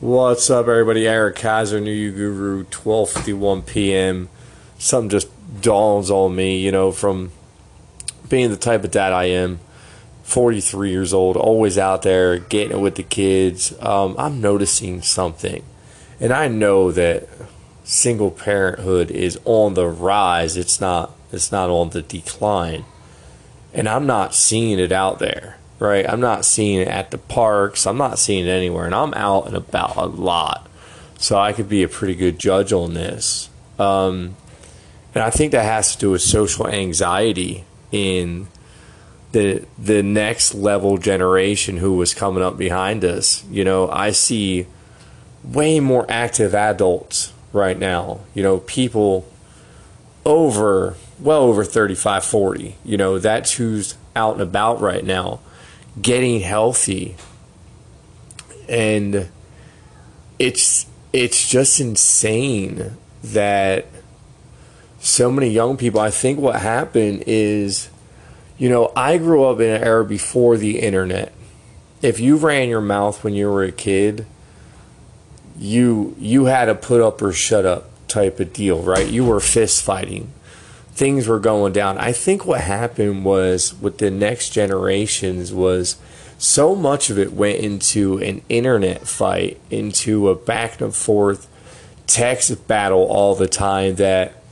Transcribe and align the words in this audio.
What's 0.00 0.50
up, 0.50 0.68
everybody? 0.68 1.08
Eric 1.08 1.36
Kaiser, 1.36 1.80
New 1.80 1.90
You 1.90 2.12
Guru, 2.12 2.64
12:51 2.64 3.64
p.m. 3.64 4.28
Something 4.76 5.08
just 5.08 5.30
dawns 5.62 6.10
on 6.10 6.36
me, 6.36 6.58
you 6.58 6.70
know, 6.70 6.92
from 6.92 7.32
being 8.28 8.50
the 8.50 8.58
type 8.58 8.84
of 8.84 8.90
dad 8.90 9.14
I 9.14 9.24
am, 9.24 9.58
43 10.22 10.90
years 10.90 11.14
old, 11.14 11.38
always 11.38 11.78
out 11.78 12.02
there 12.02 12.38
getting 12.38 12.76
it 12.76 12.80
with 12.80 12.96
the 12.96 13.04
kids. 13.04 13.72
Um, 13.80 14.14
I'm 14.18 14.38
noticing 14.38 15.00
something, 15.00 15.64
and 16.20 16.30
I 16.30 16.46
know 16.48 16.92
that 16.92 17.26
single 17.82 18.30
parenthood 18.30 19.10
is 19.10 19.40
on 19.46 19.72
the 19.72 19.88
rise. 19.88 20.58
It's 20.58 20.78
not. 20.78 21.14
It's 21.32 21.50
not 21.50 21.70
on 21.70 21.88
the 21.88 22.02
decline, 22.02 22.84
and 23.72 23.88
I'm 23.88 24.06
not 24.06 24.34
seeing 24.34 24.78
it 24.78 24.92
out 24.92 25.20
there 25.20 25.56
right? 25.78 26.08
I'm 26.08 26.20
not 26.20 26.44
seeing 26.44 26.80
it 26.80 26.88
at 26.88 27.10
the 27.10 27.18
parks. 27.18 27.86
I'm 27.86 27.98
not 27.98 28.18
seeing 28.18 28.46
it 28.46 28.50
anywhere, 28.50 28.86
and 28.86 28.94
I'm 28.94 29.14
out 29.14 29.46
and 29.46 29.56
about 29.56 29.96
a 29.96 30.06
lot, 30.06 30.68
so 31.18 31.38
I 31.38 31.52
could 31.52 31.68
be 31.68 31.82
a 31.82 31.88
pretty 31.88 32.14
good 32.14 32.38
judge 32.38 32.72
on 32.72 32.94
this. 32.94 33.50
Um, 33.78 34.36
and 35.14 35.22
I 35.22 35.30
think 35.30 35.52
that 35.52 35.64
has 35.64 35.94
to 35.94 35.98
do 35.98 36.10
with 36.12 36.22
social 36.22 36.68
anxiety 36.68 37.64
in 37.92 38.48
the 39.32 39.64
the 39.78 40.02
next 40.02 40.54
level 40.54 40.98
generation 40.98 41.78
who 41.78 41.96
was 41.96 42.14
coming 42.14 42.42
up 42.42 42.56
behind 42.56 43.04
us. 43.04 43.44
You 43.50 43.64
know, 43.64 43.88
I 43.90 44.10
see 44.10 44.66
way 45.44 45.80
more 45.80 46.06
active 46.08 46.54
adults 46.54 47.32
right 47.52 47.78
now. 47.78 48.20
You 48.34 48.42
know, 48.42 48.58
people 48.58 49.26
over 50.26 50.96
well 51.20 51.42
over 51.42 51.64
35 51.64 52.24
40 52.24 52.76
you 52.84 52.96
know 52.96 53.18
that's 53.18 53.54
who's 53.54 53.96
out 54.14 54.34
and 54.34 54.42
about 54.42 54.80
right 54.80 55.04
now 55.04 55.38
getting 56.00 56.40
healthy. 56.40 57.16
And 58.68 59.28
it's 60.38 60.86
it's 61.12 61.48
just 61.48 61.80
insane 61.80 62.96
that 63.22 63.86
so 65.00 65.30
many 65.30 65.48
young 65.48 65.76
people 65.76 66.00
I 66.00 66.10
think 66.10 66.38
what 66.38 66.60
happened 66.60 67.24
is 67.26 67.88
you 68.58 68.68
know 68.68 68.92
I 68.94 69.18
grew 69.18 69.44
up 69.44 69.60
in 69.60 69.70
an 69.70 69.82
era 69.82 70.04
before 70.04 70.56
the 70.56 70.80
internet. 70.80 71.32
If 72.02 72.20
you 72.20 72.36
ran 72.36 72.68
your 72.68 72.80
mouth 72.80 73.24
when 73.24 73.34
you 73.34 73.48
were 73.48 73.64
a 73.64 73.72
kid 73.72 74.26
you 75.58 76.14
you 76.18 76.46
had 76.46 76.68
a 76.68 76.74
put 76.74 77.00
up 77.00 77.22
or 77.22 77.32
shut 77.32 77.64
up 77.64 77.88
type 78.08 78.38
of 78.40 78.52
deal 78.52 78.82
right? 78.82 79.08
You 79.08 79.24
were 79.24 79.40
fist 79.40 79.82
fighting 79.82 80.32
things 80.96 81.28
were 81.28 81.38
going 81.38 81.74
down. 81.74 81.98
I 81.98 82.12
think 82.12 82.46
what 82.46 82.62
happened 82.62 83.26
was 83.26 83.74
with 83.80 83.98
the 83.98 84.10
next 84.10 84.50
generations 84.50 85.52
was 85.52 85.96
so 86.38 86.74
much 86.74 87.10
of 87.10 87.18
it 87.18 87.34
went 87.34 87.58
into 87.58 88.16
an 88.18 88.40
internet 88.48 89.06
fight, 89.06 89.60
into 89.70 90.30
a 90.30 90.34
back 90.34 90.80
and 90.80 90.94
forth 90.94 91.48
text 92.06 92.66
battle 92.66 93.04
all 93.04 93.34
the 93.34 93.46
time 93.46 93.96
that 93.96 94.42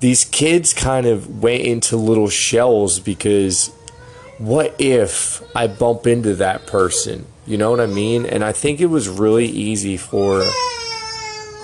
these 0.00 0.24
kids 0.24 0.72
kind 0.72 1.04
of 1.04 1.42
went 1.42 1.62
into 1.62 1.96
little 1.96 2.30
shells 2.30 2.98
because 2.98 3.68
what 4.38 4.74
if 4.78 5.42
I 5.54 5.66
bump 5.66 6.06
into 6.06 6.34
that 6.36 6.66
person? 6.66 7.26
You 7.46 7.58
know 7.58 7.70
what 7.70 7.80
I 7.80 7.86
mean? 7.86 8.24
And 8.24 8.42
I 8.42 8.52
think 8.52 8.80
it 8.80 8.86
was 8.86 9.08
really 9.10 9.46
easy 9.46 9.98
for 9.98 10.42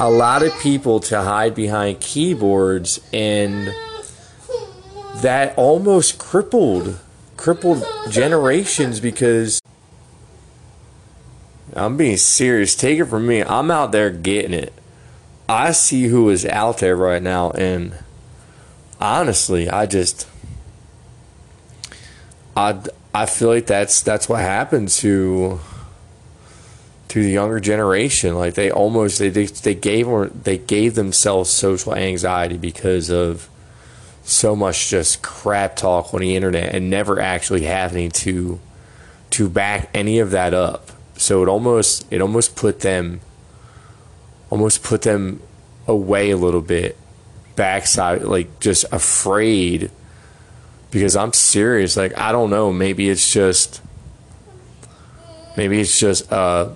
a 0.00 0.10
lot 0.10 0.42
of 0.42 0.56
people 0.60 1.00
to 1.00 1.22
hide 1.22 1.54
behind 1.54 2.00
keyboards 2.00 3.00
and 3.12 3.74
that 5.16 5.56
almost 5.56 6.18
crippled 6.18 7.00
crippled 7.36 7.84
generations 8.10 9.00
because 9.00 9.60
I'm 11.74 11.96
being 11.96 12.16
serious. 12.16 12.74
Take 12.74 12.98
it 12.98 13.04
from 13.06 13.26
me. 13.26 13.42
I'm 13.42 13.70
out 13.70 13.92
there 13.92 14.10
getting 14.10 14.54
it. 14.54 14.72
I 15.48 15.72
see 15.72 16.04
who 16.04 16.28
is 16.28 16.44
out 16.46 16.78
there 16.78 16.96
right 16.96 17.22
now 17.22 17.50
and 17.52 17.94
honestly, 19.00 19.68
I 19.68 19.86
just 19.86 20.28
I 22.56 22.80
I 23.14 23.26
feel 23.26 23.48
like 23.48 23.66
that's 23.66 24.00
that's 24.02 24.28
what 24.28 24.40
happened 24.40 24.88
to 24.88 25.60
to 27.08 27.22
the 27.22 27.30
younger 27.30 27.60
generation. 27.60 28.34
Like 28.34 28.54
they 28.54 28.70
almost 28.70 29.18
they 29.18 29.28
they, 29.30 29.74
gave 29.74 30.08
or 30.08 30.28
they 30.28 30.58
gave 30.58 30.94
themselves 30.94 31.50
social 31.50 31.94
anxiety 31.94 32.58
because 32.58 33.10
of 33.10 33.48
so 34.22 34.54
much 34.54 34.90
just 34.90 35.22
crap 35.22 35.76
talk 35.76 36.12
on 36.12 36.20
the 36.20 36.36
internet 36.36 36.74
and 36.74 36.90
never 36.90 37.18
actually 37.18 37.62
having 37.62 38.10
to 38.10 38.60
to 39.30 39.48
back 39.48 39.90
any 39.94 40.18
of 40.18 40.30
that 40.30 40.54
up. 40.54 40.90
So 41.16 41.42
it 41.42 41.48
almost 41.48 42.06
it 42.12 42.20
almost 42.20 42.56
put 42.56 42.80
them 42.80 43.20
almost 44.50 44.82
put 44.82 45.02
them 45.02 45.40
away 45.86 46.30
a 46.30 46.36
little 46.36 46.60
bit 46.60 46.96
backside 47.56 48.22
like 48.22 48.60
just 48.60 48.84
afraid 48.92 49.90
because 50.90 51.16
I'm 51.16 51.32
serious 51.32 51.96
like 51.96 52.16
I 52.16 52.30
don't 52.30 52.50
know 52.50 52.72
maybe 52.72 53.08
it's 53.08 53.30
just 53.30 53.82
maybe 55.56 55.80
it's 55.80 55.98
just 55.98 56.30
uh 56.32 56.70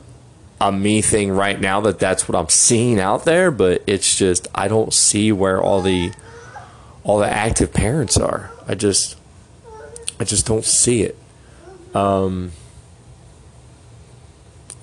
a 0.63 0.71
me 0.71 1.03
thing 1.03 1.33
right 1.33 1.61
now 1.61 1.81
that 1.81 1.99
that's 1.99 2.29
what 2.29 2.39
I'm 2.39 2.49
seeing 2.49 3.01
out 3.01 3.25
there, 3.25 3.51
but 3.51 3.83
it's 3.89 4.17
just 4.17 4.47
I 4.55 4.69
don't 4.69 4.95
see 4.95 5.33
where 5.33 5.61
all 5.61 5.83
the 5.83 6.13
all 7.03 7.19
the 7.19 7.29
active 7.29 7.73
parents 7.75 8.17
are. 8.17 8.53
I 8.69 8.77
just 8.77 9.17
I 10.21 10.25
just 10.25 10.47
don't 10.47 10.65
see 10.65 11.03
it. 11.03 11.19
Um, 11.97 12.53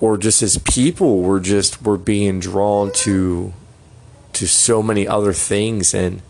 or 0.00 0.18
just 0.18 0.42
as 0.42 0.58
people, 0.58 1.22
we're 1.22 1.40
just 1.40 1.80
we're 1.82 1.96
being 1.96 2.40
drawn 2.40 2.92
to 2.92 3.54
to 4.34 4.46
so 4.46 4.82
many 4.82 5.08
other 5.08 5.32
things 5.32 5.94
and 5.94 6.20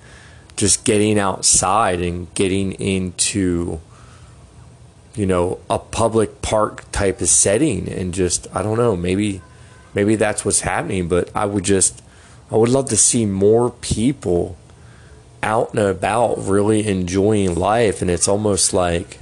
just 0.56 0.84
getting 0.84 1.18
outside 1.18 2.00
and 2.00 2.32
getting 2.34 2.72
into 2.72 3.80
you 5.14 5.26
know, 5.26 5.58
a 5.68 5.78
public 5.78 6.40
park 6.42 6.90
type 6.92 7.20
of 7.20 7.28
setting 7.28 7.88
and 7.88 8.14
just 8.14 8.46
I 8.54 8.62
don't 8.62 8.78
know, 8.78 8.96
maybe 8.96 9.42
maybe 9.94 10.16
that's 10.16 10.44
what's 10.44 10.60
happening, 10.60 11.08
but 11.08 11.34
I 11.34 11.46
would 11.46 11.64
just 11.64 12.02
I 12.50 12.56
would 12.56 12.68
love 12.68 12.88
to 12.90 12.96
see 12.96 13.26
more 13.26 13.70
people 13.70 14.56
out 15.42 15.70
and 15.70 15.80
about 15.80 16.36
really 16.38 16.86
enjoying 16.86 17.54
life 17.54 18.02
and 18.02 18.10
it's 18.10 18.28
almost 18.28 18.74
like 18.74 19.18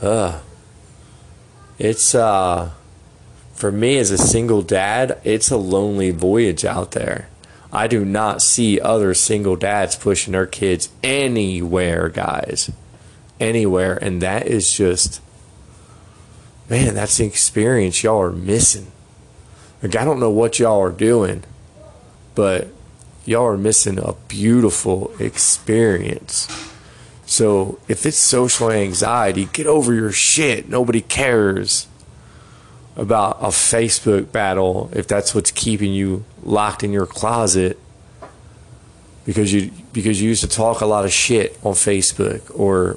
uh 0.00 0.40
it's 1.78 2.14
uh 2.14 2.70
for 3.52 3.72
me 3.72 3.96
as 3.98 4.10
a 4.10 4.18
single 4.18 4.62
dad, 4.62 5.18
it's 5.24 5.50
a 5.50 5.56
lonely 5.56 6.10
voyage 6.10 6.64
out 6.64 6.92
there. 6.92 7.28
I 7.72 7.86
do 7.86 8.04
not 8.04 8.42
see 8.42 8.78
other 8.78 9.14
single 9.14 9.56
dads 9.56 9.96
pushing 9.96 10.32
their 10.32 10.46
kids 10.46 10.90
anywhere, 11.02 12.10
guys 12.10 12.70
anywhere. 13.40 13.96
And 14.02 14.22
that 14.22 14.46
is 14.46 14.72
just, 14.72 15.20
man, 16.68 16.94
that's 16.94 17.18
the 17.18 17.24
experience 17.24 18.02
y'all 18.02 18.20
are 18.20 18.32
missing. 18.32 18.90
Like, 19.82 19.96
I 19.96 20.04
don't 20.04 20.20
know 20.20 20.30
what 20.30 20.58
y'all 20.58 20.80
are 20.80 20.90
doing, 20.90 21.44
but 22.34 22.68
y'all 23.24 23.46
are 23.46 23.58
missing 23.58 23.98
a 23.98 24.14
beautiful 24.28 25.12
experience. 25.18 26.48
So 27.26 27.80
if 27.88 28.06
it's 28.06 28.16
social 28.16 28.70
anxiety, 28.70 29.48
get 29.52 29.66
over 29.66 29.92
your 29.92 30.12
shit. 30.12 30.68
Nobody 30.68 31.00
cares 31.00 31.88
about 32.96 33.38
a 33.40 33.48
Facebook 33.48 34.32
battle 34.32 34.90
if 34.94 35.06
that's 35.06 35.34
what's 35.34 35.50
keeping 35.50 35.92
you 35.92 36.24
locked 36.42 36.82
in 36.82 36.92
your 36.92 37.06
closet 37.06 37.78
because 39.26 39.52
you 39.52 39.70
because 39.92 40.22
you 40.22 40.28
used 40.28 40.40
to 40.40 40.48
talk 40.48 40.80
a 40.80 40.86
lot 40.86 41.04
of 41.04 41.12
shit 41.12 41.58
on 41.62 41.74
Facebook 41.74 42.58
or 42.58 42.96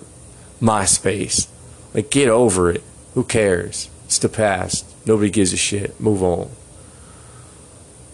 MySpace. 0.61 1.47
Like, 1.93 2.11
get 2.11 2.29
over 2.29 2.69
it. 2.69 2.83
Who 3.13 3.23
cares? 3.23 3.89
It's 4.05 4.19
the 4.19 4.29
past. 4.29 4.85
Nobody 5.05 5.29
gives 5.29 5.53
a 5.53 5.57
shit. 5.57 5.99
Move 5.99 6.23
on. 6.23 6.49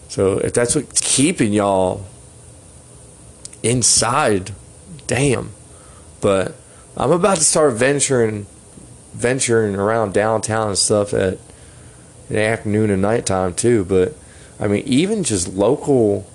So 0.08 0.38
if 0.38 0.52
that's 0.52 0.74
what's 0.74 1.00
keeping 1.00 1.52
y'all 1.52 2.06
inside, 3.62 4.52
damn. 5.06 5.50
But 6.20 6.54
I'm 6.96 7.10
about 7.10 7.38
to 7.38 7.44
start 7.44 7.74
venturing 7.74 8.46
venturing 9.14 9.74
around 9.74 10.12
downtown 10.12 10.68
and 10.68 10.78
stuff 10.78 11.14
at 11.14 11.38
in 12.28 12.36
the 12.36 12.42
afternoon 12.42 12.90
and 12.90 13.02
nighttime 13.02 13.54
too. 13.54 13.84
But 13.84 14.14
I 14.58 14.68
mean, 14.68 14.84
even 14.86 15.24
just 15.24 15.48
local 15.48 16.26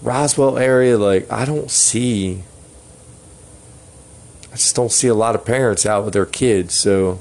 Roswell 0.00 0.58
area, 0.58 0.98
like 0.98 1.30
I 1.30 1.44
don't 1.44 1.70
see 1.70 2.44
I 4.52 4.56
just 4.56 4.76
don't 4.76 4.92
see 4.92 5.08
a 5.08 5.14
lot 5.14 5.34
of 5.34 5.46
parents 5.46 5.86
out 5.86 6.04
with 6.04 6.12
their 6.12 6.26
kids. 6.26 6.74
So 6.78 7.20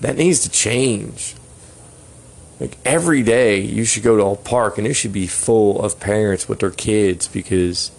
that 0.00 0.16
needs 0.16 0.40
to 0.40 0.50
change. 0.50 1.36
Like 2.58 2.76
every 2.84 3.22
day, 3.22 3.60
you 3.60 3.84
should 3.84 4.02
go 4.02 4.16
to 4.16 4.24
a 4.24 4.36
park 4.36 4.76
and 4.76 4.86
it 4.86 4.94
should 4.94 5.12
be 5.12 5.28
full 5.28 5.80
of 5.80 6.00
parents 6.00 6.48
with 6.48 6.60
their 6.60 6.70
kids 6.70 7.28
because 7.28 7.92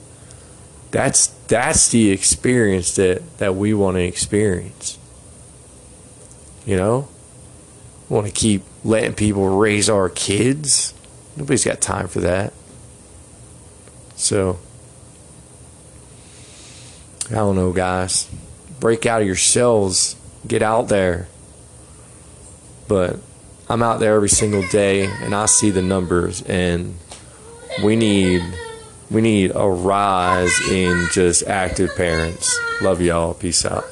that's 0.92 1.28
that's 1.48 1.90
the 1.90 2.12
experience 2.12 2.96
that, 2.96 3.38
that 3.38 3.56
we 3.56 3.74
want 3.74 3.96
to 3.96 4.04
experience. 4.04 4.98
You 6.66 6.76
know? 6.76 7.08
We 8.10 8.16
want 8.16 8.28
to 8.28 8.34
keep 8.34 8.64
letting 8.84 9.14
people 9.14 9.58
raise 9.58 9.90
our 9.90 10.10
kids. 10.10 10.94
Nobody's 11.38 11.66
got 11.66 11.82
time 11.82 12.08
for 12.08 12.20
that. 12.22 12.54
So, 14.16 14.58
I 17.30 17.36
don't 17.36 17.56
know, 17.56 17.74
guys. 17.74 18.30
Break 18.80 19.06
out 19.06 19.22
of 19.22 19.28
your 19.28 19.36
shells. 19.36 20.16
Get 20.48 20.62
out 20.62 20.88
there. 20.88 21.28
But 22.88 23.18
I'm 23.68 23.82
out 23.82 24.00
there 24.00 24.16
every 24.16 24.30
single 24.30 24.68
day 24.68 25.06
and 25.06 25.34
I 25.34 25.48
see 25.48 25.72
the 25.72 25.82
numbers 25.82 26.44
and 26.44 26.96
we 27.84 27.96
need 27.96 28.42
we 29.10 29.22
need 29.22 29.52
a 29.56 29.68
rise 29.68 30.60
in 30.70 31.08
just 31.12 31.48
active 31.48 31.96
parents. 31.96 32.60
Love 32.82 33.02
y'all. 33.02 33.34
Peace 33.34 33.66
out. 33.66 33.86